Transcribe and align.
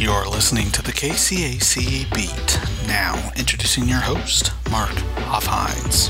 You're 0.00 0.26
listening 0.26 0.70
to 0.70 0.80
the 0.80 0.92
KCAC 0.92 2.10
Beat. 2.14 2.88
Now, 2.88 3.32
introducing 3.36 3.86
your 3.86 3.98
host, 3.98 4.50
Mark 4.70 4.88
Hoffhines. 5.28 6.08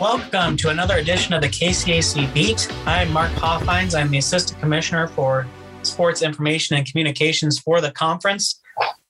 Welcome 0.00 0.56
to 0.56 0.70
another 0.70 0.96
edition 0.96 1.34
of 1.34 1.42
the 1.42 1.48
KCAC 1.48 2.32
Beat. 2.32 2.66
I'm 2.86 3.12
Mark 3.12 3.30
Hoffhines. 3.32 3.94
I'm 3.94 4.10
the 4.10 4.16
Assistant 4.16 4.58
Commissioner 4.58 5.06
for 5.08 5.46
Sports 5.82 6.22
Information 6.22 6.74
and 6.76 6.86
Communications 6.86 7.58
for 7.58 7.82
the 7.82 7.90
conference. 7.90 8.58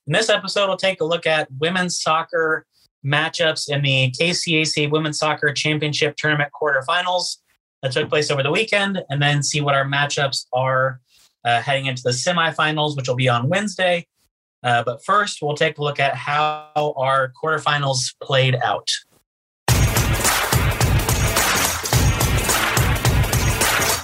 In 0.09 0.13
this 0.13 0.29
episode, 0.29 0.67
we'll 0.67 0.77
take 0.77 1.01
a 1.01 1.05
look 1.05 1.25
at 1.25 1.47
women's 1.61 2.03
soccer 2.03 2.67
matchups 3.07 3.71
in 3.71 3.83
the 3.83 4.13
KCAC 4.21 4.91
Women's 4.91 5.21
Soccer 5.21 5.53
Championship 5.53 6.17
Tournament 6.17 6.51
quarterfinals 6.61 7.37
that 7.83 7.93
took 7.93 8.09
place 8.09 8.31
over 8.31 8.43
the 8.43 8.51
weekend, 8.51 9.03
and 9.11 9.23
then 9.23 9.43
see 9.43 9.61
what 9.61 9.75
our 9.75 9.85
matchups 9.85 10.47
are 10.53 11.01
uh, 11.45 11.61
heading 11.61 11.87
into 11.87 12.03
the 12.03 12.11
semifinals, 12.11 12.97
which 12.97 13.09
will 13.09 13.17
be 13.17 13.29
on 13.29 13.49
Wednesday. 13.49 14.07
Uh, 14.63 14.83
but 14.83 15.05
first, 15.05 15.41
we'll 15.41 15.55
take 15.55 15.79
a 15.79 15.83
look 15.83 16.01
at 16.01 16.15
how 16.15 16.93
our 16.97 17.33
quarterfinals 17.41 18.15
played 18.21 18.57
out. 18.57 18.91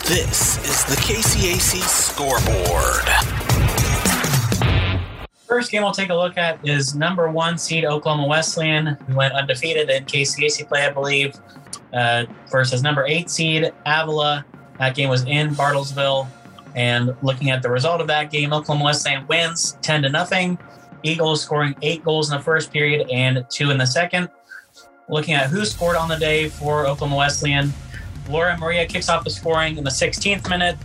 This 0.06 0.58
is 0.68 0.84
the 0.84 0.96
KCAC 1.00 1.80
scoreboard. 1.82 3.08
First 5.46 5.70
game 5.70 5.82
we'll 5.82 5.92
take 5.92 6.10
a 6.10 6.14
look 6.14 6.36
at 6.36 6.58
is 6.68 6.94
number 6.94 7.30
one 7.30 7.56
seed 7.56 7.84
Oklahoma 7.84 8.26
Wesleyan, 8.26 8.98
who 9.06 9.16
went 9.16 9.34
undefeated 9.34 9.88
in 9.88 10.04
KCAC 10.04 10.68
play, 10.68 10.84
I 10.84 10.90
believe, 10.90 11.34
uh, 11.94 12.26
versus 12.50 12.82
number 12.82 13.06
eight 13.06 13.30
seed 13.30 13.72
Avila. 13.86 14.44
That 14.78 14.94
game 14.94 15.08
was 15.08 15.24
in 15.24 15.54
Bartlesville. 15.54 16.28
And 16.74 17.16
looking 17.22 17.50
at 17.50 17.62
the 17.62 17.70
result 17.70 18.00
of 18.00 18.08
that 18.08 18.32
game, 18.32 18.52
Oklahoma 18.52 18.86
Wesleyan 18.86 19.26
wins 19.28 19.78
10 19.82 20.02
to 20.02 20.08
nothing. 20.08 20.58
Eagles 21.04 21.42
scoring 21.42 21.74
eight 21.82 22.04
goals 22.04 22.30
in 22.30 22.36
the 22.36 22.42
first 22.42 22.72
period 22.72 23.08
and 23.10 23.44
two 23.48 23.70
in 23.70 23.78
the 23.78 23.86
second. 23.86 24.28
Looking 25.08 25.34
at 25.34 25.50
who 25.50 25.64
scored 25.64 25.96
on 25.96 26.08
the 26.08 26.16
day 26.16 26.48
for 26.48 26.86
Oklahoma 26.86 27.16
Wesleyan, 27.16 27.72
Laura 28.28 28.56
Maria 28.58 28.86
kicks 28.86 29.08
off 29.08 29.22
the 29.22 29.30
scoring 29.30 29.76
in 29.76 29.84
the 29.84 29.90
16th 29.90 30.48
minute. 30.48 30.76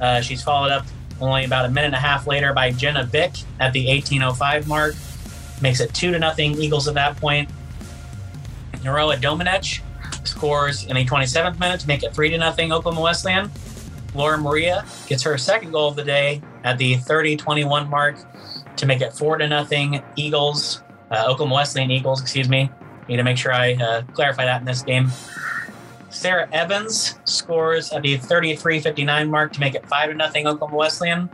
Uh, 0.00 0.20
she's 0.20 0.42
followed 0.42 0.70
up 0.70 0.86
only 1.20 1.44
about 1.44 1.66
a 1.66 1.68
minute 1.68 1.86
and 1.86 1.94
a 1.94 1.98
half 1.98 2.26
later 2.26 2.52
by 2.52 2.70
Jenna 2.70 3.04
Bick 3.04 3.32
at 3.60 3.72
the 3.72 3.86
1805 3.88 4.68
mark. 4.68 4.94
Makes 5.60 5.80
it 5.80 5.92
two 5.92 6.12
to 6.12 6.18
nothing 6.18 6.54
Eagles 6.54 6.88
at 6.88 6.94
that 6.94 7.16
point. 7.16 7.48
Naroa 8.76 9.20
Domenech 9.20 9.80
scores 10.26 10.84
in 10.84 10.96
the 10.96 11.04
27th 11.04 11.58
minute 11.58 11.80
to 11.80 11.86
make 11.86 12.02
it 12.02 12.14
three 12.14 12.30
to 12.30 12.38
nothing 12.38 12.72
Oklahoma 12.72 13.02
Wesleyan. 13.02 13.50
Laura 14.14 14.38
Maria 14.38 14.84
gets 15.06 15.22
her 15.22 15.36
second 15.36 15.72
goal 15.72 15.88
of 15.88 15.96
the 15.96 16.04
day 16.04 16.40
at 16.62 16.78
the 16.78 16.96
30-21 16.96 17.88
mark 17.88 18.16
to 18.76 18.86
make 18.86 19.00
it 19.00 19.12
four 19.12 19.38
to 19.38 19.48
nothing 19.48 20.02
Eagles, 20.16 20.82
uh, 21.10 21.24
Oklahoma 21.26 21.56
Wesleyan 21.56 21.90
Eagles, 21.90 22.20
excuse 22.20 22.48
me. 22.48 22.70
Need 23.08 23.16
to 23.16 23.24
make 23.24 23.36
sure 23.36 23.52
I 23.52 23.74
uh, 23.74 24.02
clarify 24.12 24.44
that 24.44 24.60
in 24.60 24.66
this 24.66 24.82
game. 24.82 25.10
Sarah 26.10 26.48
Evans 26.52 27.18
scores 27.24 27.92
at 27.92 28.02
the 28.02 28.16
33-59 28.18 29.28
mark 29.28 29.52
to 29.52 29.60
make 29.60 29.74
it 29.74 29.86
five 29.88 30.10
to 30.10 30.14
nothing 30.14 30.46
Oklahoma 30.46 30.76
Wesleyan. 30.76 31.28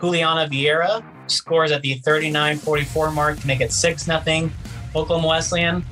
Juliana 0.00 0.48
Vieira 0.48 1.04
scores 1.28 1.70
at 1.70 1.80
the 1.82 2.00
39-44 2.00 3.14
mark 3.14 3.38
to 3.38 3.46
make 3.46 3.60
it 3.60 3.72
six 3.72 4.08
nothing 4.08 4.52
Oklahoma 4.96 5.28
Wesleyan. 5.28 5.84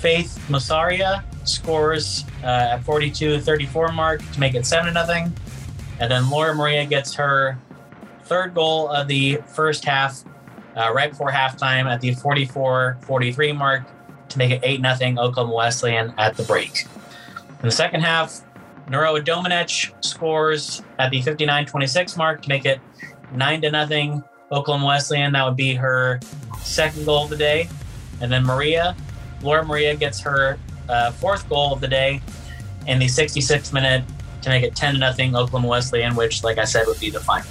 Faith 0.00 0.38
Masaria 0.48 1.24
scores 1.46 2.24
uh, 2.42 2.76
at 2.76 2.84
42-34 2.84 3.94
mark 3.94 4.22
to 4.32 4.40
make 4.40 4.54
it 4.54 4.64
seven 4.66 4.94
nothing, 4.94 5.32
and 5.98 6.10
then 6.10 6.28
Laura 6.30 6.54
Maria 6.54 6.84
gets 6.84 7.14
her 7.14 7.58
third 8.24 8.54
goal 8.54 8.88
of 8.88 9.08
the 9.08 9.40
first 9.46 9.84
half 9.84 10.22
uh, 10.76 10.92
right 10.92 11.10
before 11.10 11.30
halftime 11.30 11.86
at 11.86 12.00
the 12.00 12.14
44-43 12.14 13.56
mark 13.56 13.82
to 14.28 14.38
make 14.38 14.50
it 14.50 14.60
8 14.62 14.80
0 14.98 15.18
Oklahoma 15.18 15.54
Wesleyan 15.54 16.14
at 16.18 16.36
the 16.36 16.44
break. 16.44 16.86
In 17.60 17.66
the 17.66 17.70
second 17.70 18.02
half, 18.02 18.42
Naroa 18.86 19.24
Domenech 19.24 19.92
scores 20.04 20.82
at 20.98 21.10
the 21.10 21.20
59 21.22 21.66
26 21.66 22.16
mark 22.16 22.42
to 22.42 22.48
make 22.48 22.66
it 22.66 22.80
9 23.32 23.62
to 23.62 23.70
nothing 23.70 24.22
Oklahoma 24.52 24.86
Wesleyan. 24.86 25.32
That 25.32 25.44
would 25.44 25.56
be 25.56 25.74
her 25.74 26.20
second 26.60 27.04
goal 27.04 27.24
of 27.24 27.30
the 27.30 27.36
day. 27.36 27.68
And 28.20 28.30
then 28.30 28.44
Maria, 28.44 28.96
Laura 29.42 29.64
Maria 29.64 29.94
gets 29.94 30.20
her 30.20 30.58
uh, 30.88 31.10
fourth 31.12 31.48
goal 31.48 31.72
of 31.72 31.80
the 31.80 31.88
day 31.88 32.20
in 32.86 32.98
the 32.98 33.06
66th 33.06 33.72
minute 33.72 34.04
to 34.42 34.48
make 34.48 34.62
it 34.62 34.74
10 34.74 34.94
to 34.94 35.00
nothing 35.00 35.36
Oklahoma 35.36 35.68
Wesleyan, 35.68 36.14
which, 36.14 36.42
like 36.44 36.58
I 36.58 36.64
said, 36.64 36.86
would 36.86 37.00
be 37.00 37.10
the 37.10 37.20
final. 37.20 37.48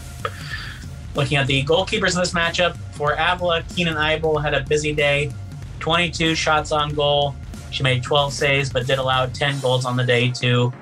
Looking 1.16 1.38
at 1.38 1.48
the 1.48 1.64
goalkeepers 1.64 2.14
in 2.14 2.20
this 2.20 2.34
matchup, 2.34 2.78
for 2.92 3.14
Avila, 3.14 3.64
Keenan 3.76 3.96
Eibel 3.96 4.42
had 4.42 4.54
a 4.54 4.62
busy 4.62 4.94
day 4.94 5.32
22 5.80 6.36
shots 6.36 6.72
on 6.72 6.94
goal. 6.94 7.36
She 7.72 7.84
made 7.84 8.04
12 8.04 8.34
saves, 8.34 8.72
but 8.72 8.88
did 8.88 9.00
allow 9.00 9.26
10 9.28 9.60
goals 9.60 9.86
on 9.86 9.98
the 9.98 10.04
day 10.04 10.32
to 10.32 10.74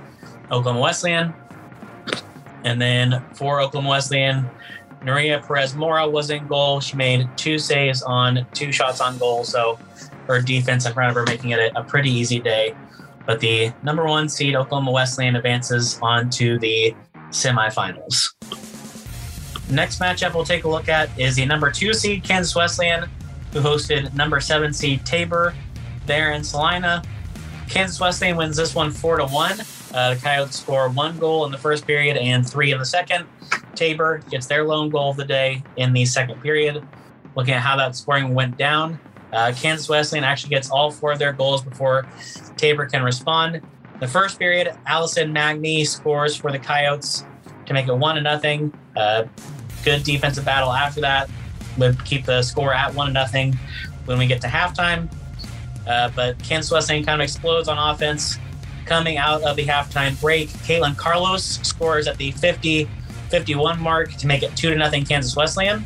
Oklahoma 0.52 0.80
Wesleyan. 0.80 1.34
And 2.64 2.82
then 2.82 3.24
for 3.34 3.62
Oklahoma 3.62 3.90
Wesleyan, 3.90 4.50
Nuria 5.02 5.46
Perez 5.46 5.76
Mora 5.76 6.08
was 6.08 6.30
in 6.30 6.48
goal. 6.48 6.80
She 6.80 6.96
made 6.96 7.28
two 7.38 7.60
saves 7.60 8.02
on 8.02 8.46
two 8.54 8.72
shots 8.72 9.02
on 9.02 9.18
goal. 9.18 9.44
So 9.44 9.78
her 10.28 10.42
defense 10.42 10.86
in 10.86 10.94
front 10.94 11.10
of 11.10 11.16
her 11.16 11.24
making 11.24 11.52
it 11.52 11.60
a, 11.60 11.80
a 11.80 11.84
pretty 11.84 12.10
easy 12.10 12.40
day. 12.40 12.76
But 13.26 13.40
the 13.40 13.74
number 13.84 14.06
one 14.06 14.30
seed, 14.30 14.56
Oklahoma 14.56 14.92
Wesleyan, 14.92 15.36
advances 15.36 16.00
on 16.02 16.30
to 16.32 16.60
the 16.60 16.96
semifinals. 17.30 18.34
Next 19.70 20.00
matchup 20.00 20.36
we'll 20.36 20.46
take 20.46 20.64
a 20.64 20.70
look 20.70 20.90
at 20.90 21.10
is 21.20 21.36
the 21.36 21.46
number 21.46 21.72
two 21.72 21.94
seed, 21.94 22.24
Kansas 22.24 22.56
Wesleyan, 22.56 23.10
who 23.52 23.62
hosted 23.62 24.14
number 24.14 24.40
seven 24.40 24.74
seed 24.74 25.06
Tabor 25.06 25.56
there 26.06 26.34
in 26.34 26.44
Salina. 26.44 27.02
Kansas 27.68 28.00
Wesleyan 28.00 28.38
wins 28.38 28.58
this 28.58 28.76
one 28.76 28.92
four 28.92 29.18
to 29.18 29.26
one. 29.26 29.60
Uh, 29.94 30.14
the 30.14 30.20
Coyotes 30.22 30.60
score 30.60 30.90
one 30.90 31.18
goal 31.18 31.46
in 31.46 31.52
the 31.52 31.58
first 31.58 31.88
period 31.88 32.18
and 32.18 32.48
three 32.48 32.72
in 32.72 32.78
the 32.78 32.86
second. 32.86 33.26
Tabor 33.74 34.22
gets 34.30 34.46
their 34.46 34.64
lone 34.64 34.90
goal 34.90 35.12
of 35.12 35.18
the 35.18 35.26
day 35.26 35.64
in 35.78 35.94
the 35.94 36.06
second 36.06 36.42
period. 36.44 36.86
Looking 37.36 37.56
at 37.56 37.62
how 37.62 37.76
that 37.78 37.96
scoring 37.96 38.34
went 38.34 38.58
down, 38.58 39.00
uh, 39.36 39.54
Kansas 39.54 39.90
Wesleyan 39.90 40.24
actually 40.24 40.52
gets 40.52 40.70
all 40.72 40.90
four 40.90 41.12
of 41.12 41.20
their 41.20 41.34
goals 41.34 41.62
before 41.62 42.08
Tabor 42.56 42.86
can 42.86 43.04
respond. 43.04 43.62
The 44.00 44.08
first 44.08 44.40
period, 44.40 44.74
Allison 44.88 45.34
Magny 45.34 45.84
scores 45.84 46.38
for 46.38 46.54
the 46.54 46.60
Coyotes 46.60 47.26
to 47.66 47.74
make 47.74 47.88
it 47.88 47.94
one 47.94 48.16
to 48.16 48.22
nothing. 48.22 48.74
Uh, 48.96 49.26
good 49.84 50.04
defensive 50.04 50.46
battle 50.46 50.72
after 50.72 51.02
that 51.02 51.30
would 51.78 52.04
keep 52.06 52.26
the 52.26 52.42
score 52.44 52.74
at 52.74 52.96
one 52.96 53.08
to 53.08 53.14
nothing 53.14 53.60
when 54.06 54.18
we 54.18 54.26
get 54.26 54.40
to 54.42 54.48
halftime. 54.48 55.14
Uh, 55.86 56.10
but 56.16 56.42
Kansas 56.42 56.72
Wesleyan 56.72 57.04
kind 57.04 57.22
of 57.22 57.26
explodes 57.26 57.68
on 57.68 57.78
offense. 57.78 58.40
Coming 58.86 59.18
out 59.18 59.42
of 59.42 59.58
the 59.58 59.66
halftime 59.66 60.20
break, 60.22 60.48
Caitlin 60.50 60.96
Carlos 60.96 61.44
scores 61.64 62.08
at 62.08 62.18
the 62.18 62.32
50 62.32 62.88
51 63.30 63.82
mark 63.82 64.14
to 64.14 64.28
make 64.28 64.44
it 64.44 64.56
2 64.56 64.70
to 64.70 64.76
nothing 64.76 65.04
Kansas 65.04 65.36
Wesleyan. 65.36 65.84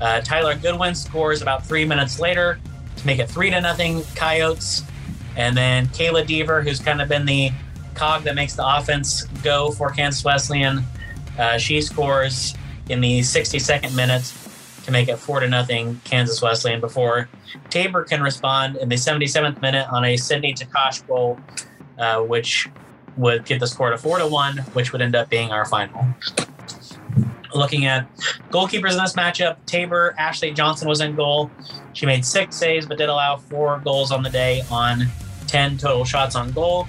Uh, 0.00 0.20
Tyler 0.20 0.54
Goodwin 0.56 0.94
scores 0.94 1.40
about 1.40 1.64
three 1.64 1.84
minutes 1.84 2.20
later 2.20 2.58
make 3.04 3.18
it 3.18 3.28
3 3.28 3.50
to 3.50 3.60
nothing 3.60 4.02
Coyotes. 4.14 4.82
And 5.36 5.56
then 5.56 5.88
Kayla 5.88 6.24
Deaver, 6.24 6.62
who's 6.62 6.80
kind 6.80 7.02
of 7.02 7.08
been 7.08 7.26
the 7.26 7.50
cog 7.94 8.22
that 8.24 8.34
makes 8.34 8.54
the 8.54 8.66
offense 8.66 9.24
go 9.42 9.70
for 9.70 9.90
Kansas 9.90 10.24
Wesleyan, 10.24 10.84
uh, 11.38 11.58
she 11.58 11.80
scores 11.80 12.54
in 12.88 13.00
the 13.00 13.20
62nd 13.20 13.94
minute 13.96 14.32
to 14.84 14.90
make 14.90 15.08
it 15.08 15.16
four 15.16 15.40
to 15.40 15.48
nothing 15.48 16.00
Kansas 16.04 16.40
Wesleyan 16.40 16.80
before 16.80 17.28
Tabor 17.70 18.04
can 18.04 18.22
respond 18.22 18.76
in 18.76 18.88
the 18.88 18.96
77th 18.96 19.60
minute 19.60 19.86
on 19.90 20.04
a 20.04 20.16
Sydney 20.16 20.54
Takash 20.54 21.06
goal, 21.06 21.38
uh, 21.98 22.20
which 22.20 22.68
would 23.16 23.44
get 23.44 23.60
the 23.60 23.66
score 23.66 23.90
to 23.90 23.98
four 23.98 24.18
to 24.18 24.26
one, 24.26 24.58
which 24.74 24.92
would 24.92 25.00
end 25.00 25.14
up 25.14 25.28
being 25.30 25.50
our 25.50 25.64
final. 25.64 26.06
Looking 27.54 27.86
at 27.86 28.08
goalkeepers 28.50 28.92
in 28.92 28.98
this 28.98 29.12
matchup, 29.12 29.56
Tabor 29.64 30.14
Ashley 30.18 30.52
Johnson 30.52 30.88
was 30.88 31.00
in 31.00 31.14
goal. 31.14 31.50
She 31.92 32.04
made 32.04 32.24
six 32.24 32.56
saves, 32.56 32.84
but 32.84 32.98
did 32.98 33.08
allow 33.08 33.36
four 33.36 33.80
goals 33.84 34.10
on 34.10 34.24
the 34.24 34.30
day 34.30 34.62
on 34.70 35.06
10 35.46 35.78
total 35.78 36.04
shots 36.04 36.34
on 36.34 36.50
goal. 36.50 36.88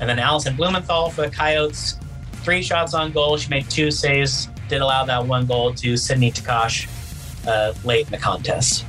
And 0.00 0.08
then 0.08 0.18
Allison 0.18 0.56
Blumenthal 0.56 1.10
for 1.10 1.22
the 1.22 1.30
Coyotes, 1.30 1.96
three 2.42 2.62
shots 2.62 2.92
on 2.92 3.12
goal. 3.12 3.38
She 3.38 3.48
made 3.48 3.68
two 3.70 3.90
saves, 3.90 4.48
did 4.68 4.82
allow 4.82 5.04
that 5.06 5.26
one 5.26 5.46
goal 5.46 5.72
to 5.74 5.96
Sydney 5.96 6.32
Takash 6.32 6.86
uh, 7.46 7.72
late 7.82 8.04
in 8.06 8.12
the 8.12 8.18
contest. 8.18 8.84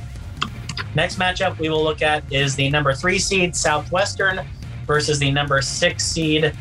Next 0.94 1.18
matchup 1.18 1.58
we 1.58 1.70
will 1.70 1.82
look 1.82 2.02
at 2.02 2.30
is 2.30 2.54
the 2.54 2.68
number 2.68 2.92
three 2.92 3.18
seed 3.18 3.56
Southwestern 3.56 4.40
versus 4.86 5.18
the 5.18 5.30
number 5.30 5.62
six 5.62 6.04
seed 6.04 6.52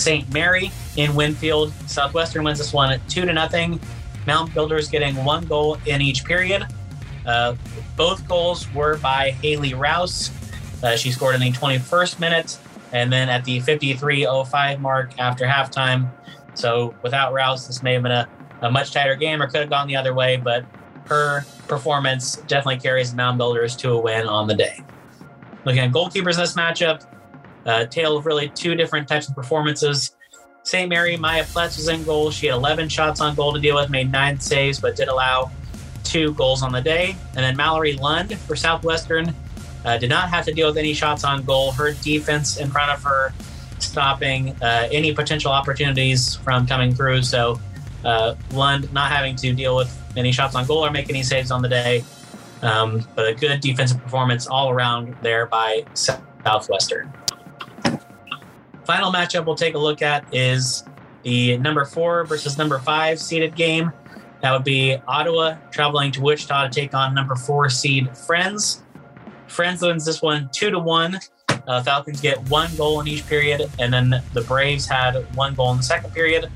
St. 0.00 0.32
Mary 0.32 0.70
in 0.96 1.14
Winfield. 1.14 1.72
Southwestern 1.86 2.44
wins 2.44 2.58
this 2.58 2.72
one 2.72 2.90
at 2.92 3.06
two 3.08 3.24
to 3.26 3.32
nothing. 3.32 3.80
Mound 4.26 4.52
Builders 4.54 4.88
getting 4.88 5.14
one 5.24 5.44
goal 5.46 5.78
in 5.86 6.00
each 6.00 6.24
period. 6.24 6.66
Uh, 7.26 7.54
both 7.96 8.26
goals 8.26 8.72
were 8.72 8.96
by 8.98 9.30
Haley 9.30 9.74
Rouse. 9.74 10.30
Uh, 10.82 10.96
she 10.96 11.10
scored 11.12 11.34
in 11.34 11.40
the 11.40 11.52
21st 11.52 12.18
minute 12.18 12.58
And 12.92 13.12
then 13.12 13.28
at 13.28 13.44
the 13.44 13.60
53.05 13.60 14.80
mark 14.80 15.18
after 15.18 15.44
halftime, 15.44 16.10
so 16.54 16.94
without 17.02 17.32
Rouse, 17.32 17.66
this 17.66 17.82
may 17.82 17.94
have 17.94 18.02
been 18.02 18.12
a, 18.12 18.28
a 18.62 18.70
much 18.70 18.92
tighter 18.92 19.14
game 19.14 19.40
or 19.40 19.46
could 19.46 19.60
have 19.60 19.70
gone 19.70 19.86
the 19.86 19.96
other 19.96 20.12
way, 20.14 20.36
but 20.36 20.64
her 21.06 21.44
performance 21.68 22.36
definitely 22.48 22.78
carries 22.78 23.10
the 23.10 23.16
Mound 23.16 23.38
Builders 23.38 23.76
to 23.76 23.92
a 23.92 24.00
win 24.00 24.26
on 24.26 24.48
the 24.48 24.54
day. 24.54 24.82
Looking 25.64 25.82
at 25.82 25.92
goalkeepers 25.92 26.34
in 26.34 26.40
this 26.40 26.54
matchup, 26.54 27.04
a 27.66 27.86
tale 27.86 28.16
of 28.16 28.26
really 28.26 28.48
two 28.50 28.74
different 28.74 29.08
types 29.08 29.28
of 29.28 29.34
performances. 29.34 30.16
St. 30.62 30.88
Mary, 30.88 31.16
Maya 31.16 31.44
Pletz 31.44 31.76
was 31.76 31.88
in 31.88 32.04
goal. 32.04 32.30
She 32.30 32.46
had 32.46 32.54
11 32.54 32.88
shots 32.88 33.20
on 33.20 33.34
goal 33.34 33.52
to 33.52 33.60
deal 33.60 33.76
with, 33.76 33.90
made 33.90 34.12
nine 34.12 34.38
saves, 34.38 34.78
but 34.78 34.96
did 34.96 35.08
allow 35.08 35.50
two 36.04 36.34
goals 36.34 36.62
on 36.62 36.72
the 36.72 36.80
day. 36.80 37.16
And 37.34 37.44
then 37.44 37.56
Mallory 37.56 37.94
Lund 37.94 38.36
for 38.40 38.56
Southwestern 38.56 39.34
uh, 39.84 39.96
did 39.96 40.10
not 40.10 40.28
have 40.28 40.44
to 40.44 40.52
deal 40.52 40.68
with 40.68 40.76
any 40.76 40.92
shots 40.92 41.24
on 41.24 41.44
goal. 41.44 41.72
Her 41.72 41.92
defense 41.92 42.58
in 42.58 42.70
front 42.70 42.90
of 42.90 43.02
her 43.02 43.32
stopping 43.78 44.54
uh, 44.62 44.88
any 44.92 45.14
potential 45.14 45.50
opportunities 45.50 46.36
from 46.36 46.66
coming 46.66 46.94
through. 46.94 47.22
So 47.22 47.58
uh, 48.04 48.34
Lund 48.52 48.92
not 48.92 49.10
having 49.10 49.36
to 49.36 49.52
deal 49.52 49.76
with 49.76 49.96
any 50.16 50.32
shots 50.32 50.54
on 50.54 50.66
goal 50.66 50.84
or 50.84 50.90
make 50.90 51.08
any 51.08 51.22
saves 51.22 51.50
on 51.50 51.62
the 51.62 51.68
day. 51.68 52.04
Um, 52.62 53.06
but 53.14 53.26
a 53.26 53.34
good 53.34 53.60
defensive 53.60 54.02
performance 54.02 54.46
all 54.46 54.70
around 54.70 55.16
there 55.22 55.46
by 55.46 55.84
Southwestern. 55.94 57.10
Final 58.90 59.12
matchup 59.12 59.46
we'll 59.46 59.54
take 59.54 59.76
a 59.76 59.78
look 59.78 60.02
at 60.02 60.24
is 60.34 60.82
the 61.22 61.56
number 61.58 61.84
four 61.84 62.24
versus 62.24 62.58
number 62.58 62.80
five 62.80 63.20
seeded 63.20 63.54
game. 63.54 63.92
That 64.42 64.50
would 64.50 64.64
be 64.64 64.96
Ottawa 65.06 65.58
traveling 65.70 66.10
to 66.10 66.20
Wichita 66.20 66.66
to 66.66 66.70
take 66.70 66.92
on 66.92 67.14
number 67.14 67.36
four 67.36 67.70
seed 67.70 68.16
Friends. 68.16 68.82
Friends 69.46 69.80
wins 69.80 70.04
this 70.04 70.20
one 70.20 70.50
two 70.52 70.72
to 70.72 70.80
one. 70.80 71.20
Uh, 71.68 71.80
Falcons 71.84 72.20
get 72.20 72.36
one 72.48 72.74
goal 72.74 73.00
in 73.00 73.06
each 73.06 73.24
period, 73.28 73.70
and 73.78 73.94
then 73.94 74.10
the 74.32 74.40
Braves 74.40 74.88
had 74.88 75.24
one 75.36 75.54
goal 75.54 75.70
in 75.70 75.76
the 75.76 75.84
second 75.84 76.12
period. 76.12 76.50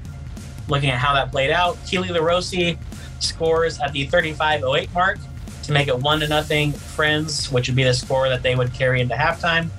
Looking 0.67 0.91
at 0.91 0.99
how 0.99 1.15
that 1.15 1.31
played 1.31 1.53
out, 1.53 1.79
Keely 1.87 2.09
LaRossi 2.09 2.77
scores 3.21 3.79
at 3.79 3.93
the 3.93 4.09
35:08 4.09 4.93
mark 4.93 5.21
to 5.63 5.71
make 5.71 5.87
it 5.87 5.97
one 5.97 6.19
to 6.19 6.27
nothing. 6.27 6.73
Friends, 6.73 7.53
which 7.53 7.69
would 7.69 7.77
be 7.77 7.85
the 7.85 7.95
score 7.95 8.29
that 8.29 8.43
they 8.43 8.57
would 8.57 8.75
carry 8.75 9.01
into 9.01 9.15
halftime. 9.15 9.71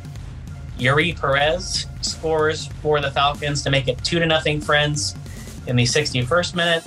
Yuri 0.77 1.13
Perez 1.13 1.87
scores 2.01 2.67
for 2.81 2.99
the 2.99 3.11
Falcons 3.11 3.61
to 3.63 3.69
make 3.69 3.87
it 3.87 4.03
two 4.03 4.19
to 4.19 4.25
nothing. 4.25 4.59
Friends 4.59 5.15
in 5.67 5.75
the 5.75 5.83
61st 5.83 6.55
minute. 6.55 6.83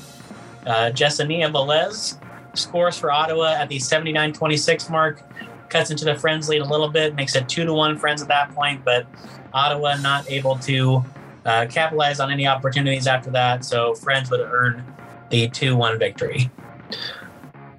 Uh, 0.67 0.91
Jessenia 0.91 1.51
Velez 1.51 2.19
scores 2.55 2.99
for 2.99 3.11
Ottawa 3.11 3.53
at 3.53 3.69
the 3.69 3.77
79-26 3.77 4.91
mark, 4.91 5.23
cuts 5.69 5.91
into 5.91 6.05
the 6.05 6.15
Friends 6.15 6.49
lead 6.49 6.61
a 6.61 6.65
little 6.65 6.89
bit, 6.89 7.15
makes 7.15 7.35
it 7.37 7.49
two 7.49 7.65
to 7.65 7.73
one 7.73 7.97
Friends 7.97 8.21
at 8.21 8.29
that 8.29 8.55
point, 8.55 8.85
but 8.85 9.07
Ottawa 9.53 9.97
not 9.97 10.31
able 10.31 10.57
to 10.59 11.05
uh, 11.47 11.67
capitalize 11.71 12.21
on 12.21 12.31
any 12.31 12.47
opportunities 12.47 13.07
after 13.07 13.31
that, 13.31 13.65
so 13.65 13.95
Friends 13.95 14.31
would 14.31 14.41
earn 14.41 14.85
the 15.31 15.49
2-1 15.49 15.99
victory. 15.99 16.51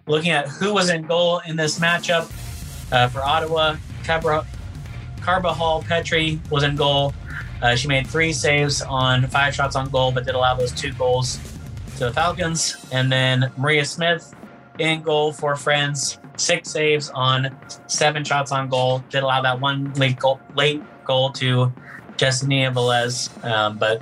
Looking 0.07 0.31
at 0.31 0.47
who 0.47 0.73
was 0.73 0.89
in 0.89 1.03
goal 1.03 1.41
in 1.45 1.55
this 1.55 1.77
matchup 1.79 2.31
uh, 2.91 3.07
for 3.09 3.21
Ottawa, 3.21 3.75
Cabra- 4.03 4.45
Carbajal 5.21 5.83
Petri 5.87 6.39
was 6.49 6.63
in 6.63 6.75
goal. 6.75 7.13
Uh, 7.61 7.75
she 7.75 7.87
made 7.87 8.07
three 8.07 8.31
saves 8.31 8.81
on 8.81 9.27
five 9.27 9.53
shots 9.53 9.75
on 9.75 9.89
goal, 9.89 10.11
but 10.11 10.25
did 10.25 10.35
allow 10.35 10.55
those 10.55 10.71
two 10.71 10.93
goals 10.93 11.39
to 11.97 12.05
the 12.05 12.13
Falcons. 12.13 12.75
And 12.91 13.11
then 13.11 13.51
Maria 13.57 13.85
Smith 13.85 14.33
in 14.79 15.01
goal 15.01 15.33
for 15.33 15.55
Friends, 15.55 16.19
six 16.37 16.69
saves 16.69 17.09
on 17.09 17.55
seven 17.87 18.23
shots 18.23 18.51
on 18.51 18.69
goal. 18.69 19.03
Did 19.09 19.23
allow 19.23 19.41
that 19.41 19.59
one 19.59 19.93
late 19.93 20.17
goal, 20.19 20.39
late 20.55 20.81
goal 21.03 21.31
to 21.33 21.71
Jessenia 22.15 22.73
Velez, 22.73 23.43
um, 23.45 23.77
but 23.77 24.01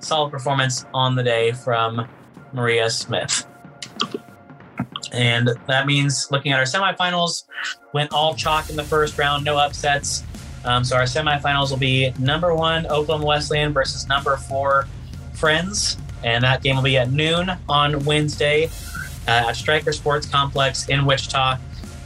solid 0.00 0.30
performance 0.30 0.84
on 0.92 1.14
the 1.14 1.22
day 1.22 1.52
from 1.52 2.06
Maria 2.52 2.90
Smith. 2.90 3.46
And 5.12 5.50
that 5.66 5.86
means 5.86 6.28
looking 6.30 6.52
at 6.52 6.58
our 6.58 6.66
semifinals, 6.66 7.44
went 7.94 8.12
all 8.12 8.34
chalk 8.34 8.68
in 8.68 8.76
the 8.76 8.84
first 8.84 9.16
round, 9.18 9.44
no 9.44 9.56
upsets. 9.56 10.22
Um, 10.64 10.84
so 10.84 10.96
our 10.96 11.04
semifinals 11.04 11.70
will 11.70 11.78
be 11.78 12.12
number 12.18 12.54
one 12.54 12.86
Oklahoma 12.86 13.26
Wesleyan 13.26 13.72
versus 13.72 14.08
number 14.08 14.36
four 14.36 14.86
Friends, 15.34 15.96
and 16.24 16.42
that 16.42 16.64
game 16.64 16.74
will 16.74 16.82
be 16.82 16.96
at 16.96 17.12
noon 17.12 17.52
on 17.68 18.04
Wednesday 18.04 18.68
uh, 19.28 19.48
at 19.48 19.52
Stryker 19.54 19.92
Sports 19.92 20.26
Complex 20.26 20.88
in 20.88 21.04
Wichita. 21.04 21.52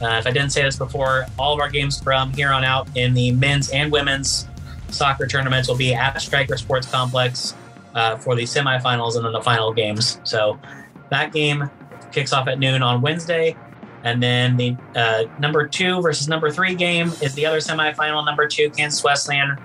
Uh, 0.01 0.07
if 0.19 0.27
I 0.27 0.31
didn't 0.31 0.51
say 0.51 0.61
this 0.61 0.75
before, 0.75 1.25
all 1.39 1.53
of 1.53 1.59
our 1.59 1.69
games 1.69 1.99
from 1.99 2.31
here 2.33 2.51
on 2.51 2.63
out 2.63 2.87
in 2.95 3.15
the 3.15 3.31
men's 3.31 3.71
and 3.71 3.91
women's 3.91 4.47
soccer 4.89 5.25
tournaments 5.25 5.67
will 5.67 5.77
be 5.77 5.95
at 5.95 6.21
Stryker 6.21 6.57
Sports 6.57 6.85
Complex 6.91 7.55
uh, 7.95 8.17
for 8.17 8.35
the 8.35 8.43
semifinals 8.43 9.15
and 9.15 9.25
then 9.25 9.31
the 9.31 9.41
final 9.41 9.73
games. 9.73 10.19
So 10.23 10.59
that 11.09 11.33
game 11.33 11.69
kicks 12.11 12.33
off 12.33 12.47
at 12.47 12.59
noon 12.59 12.83
on 12.83 13.01
Wednesday. 13.01 13.55
And 14.03 14.21
then 14.21 14.57
the 14.57 14.75
uh, 14.95 15.23
number 15.39 15.67
two 15.67 16.01
versus 16.01 16.27
number 16.27 16.51
three 16.51 16.75
game 16.75 17.07
is 17.21 17.33
the 17.35 17.45
other 17.45 17.59
semifinal. 17.59 18.25
Number 18.25 18.47
two, 18.47 18.69
Kansas 18.69 19.03
Wesleyan 19.03 19.57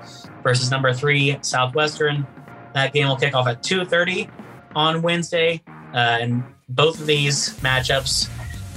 versus 0.42 0.70
number 0.70 0.92
three, 0.92 1.38
Southwestern. 1.42 2.26
That 2.74 2.92
game 2.92 3.08
will 3.08 3.16
kick 3.16 3.34
off 3.34 3.48
at 3.48 3.62
2.30 3.62 4.30
on 4.76 5.02
Wednesday. 5.02 5.62
Uh, 5.92 6.18
and 6.20 6.44
both 6.68 7.00
of 7.00 7.06
these 7.06 7.58
matchups 7.60 8.28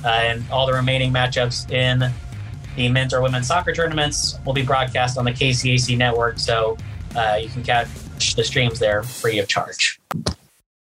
uh, 0.03 0.07
and 0.07 0.49
all 0.49 0.65
the 0.65 0.73
remaining 0.73 1.13
matchups 1.13 1.69
in 1.71 2.11
the 2.75 2.89
men's 2.89 3.13
or 3.13 3.21
women's 3.21 3.47
soccer 3.47 3.73
tournaments 3.73 4.39
will 4.45 4.53
be 4.53 4.63
broadcast 4.63 5.17
on 5.17 5.25
the 5.25 5.31
KCAC 5.31 5.97
network. 5.97 6.39
So 6.39 6.77
uh, 7.15 7.37
you 7.41 7.49
can 7.49 7.63
catch 7.63 7.87
the 8.35 8.43
streams 8.43 8.79
there 8.79 9.03
free 9.03 9.39
of 9.39 9.47
charge. 9.47 9.99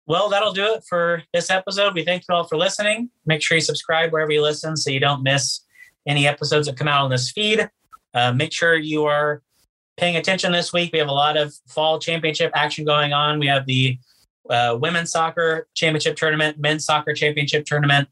Well, 0.05 0.27
that'll 0.29 0.51
do 0.51 0.73
it 0.73 0.83
for 0.87 1.23
this 1.33 1.49
episode. 1.49 1.93
We 1.93 2.03
thank 2.03 2.23
you 2.27 2.35
all 2.35 2.43
for 2.43 2.57
listening. 2.57 3.09
Make 3.25 3.41
sure 3.41 3.55
you 3.55 3.61
subscribe 3.61 4.11
wherever 4.11 4.31
you 4.31 4.41
listen 4.41 4.75
so 4.75 4.91
you 4.91 4.99
don't 4.99 5.23
miss 5.23 5.61
any 6.05 6.27
episodes 6.27 6.67
that 6.67 6.75
come 6.75 6.89
out 6.89 7.05
on 7.05 7.09
this 7.09 7.31
feed. 7.31 7.69
Uh, 8.13 8.33
make 8.33 8.51
sure 8.51 8.75
you 8.75 9.05
are 9.05 9.41
paying 9.95 10.17
attention 10.17 10.51
this 10.51 10.73
week. 10.73 10.91
We 10.91 10.99
have 10.99 11.07
a 11.07 11.13
lot 11.13 11.37
of 11.37 11.53
fall 11.67 11.99
championship 11.99 12.51
action 12.53 12.83
going 12.83 13.13
on. 13.13 13.39
We 13.39 13.47
have 13.47 13.65
the 13.65 13.97
uh, 14.49 14.77
women's 14.79 15.11
soccer 15.11 15.67
championship 15.73 16.17
tournament, 16.17 16.59
men's 16.59 16.83
soccer 16.83 17.13
championship 17.13 17.65
tournament, 17.65 18.09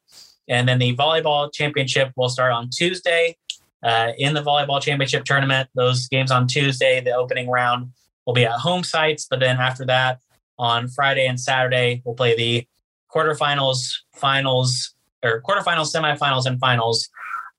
and 0.48 0.70
then 0.70 0.80
the 0.80 0.96
volleyball 0.96 1.52
championship 1.54 2.14
will 2.16 2.30
start 2.30 2.54
on 2.54 2.70
Tuesday. 2.70 3.36
Uh, 3.84 4.12
in 4.18 4.34
the 4.34 4.44
volleyball 4.44 4.82
championship 4.82 5.25
tournament, 5.25 5.68
those 5.75 6.08
games 6.08 6.32
on 6.32 6.48
Tuesday, 6.48 7.01
the 7.01 7.12
opening 7.12 7.50
round 7.50 7.92
will 8.25 8.34
be 8.34 8.46
at 8.46 8.51
home 8.51 8.84
sites, 8.84 9.25
but 9.30 9.39
then 9.39 9.58
after 9.58 9.86
that, 9.86 10.20
on 10.58 10.88
Friday 10.88 11.25
and 11.25 11.39
Saturday. 11.39 12.01
We'll 12.05 12.15
play 12.15 12.36
the 12.36 12.67
quarterfinals, 13.13 13.93
finals, 14.13 14.93
or 15.24 15.41
quarterfinals, 15.41 15.93
semifinals, 15.93 16.46
and 16.46 16.60
finals 16.60 17.10